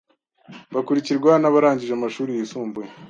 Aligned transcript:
bakurikirwa 0.73 1.31
n’abarangije 1.41 1.93
amashuri 1.95 2.31
yisumbuye 2.37 2.89